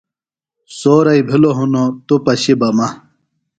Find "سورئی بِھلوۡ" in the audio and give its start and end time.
0.77-1.55